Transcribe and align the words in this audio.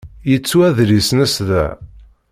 Yettu 0.31 0.57
adlis-nnes 0.67 1.35
da. 1.47 1.65